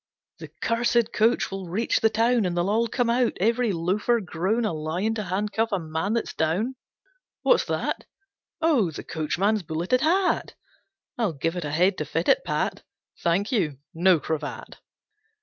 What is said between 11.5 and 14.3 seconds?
it a head to fit it pat. Thank you! No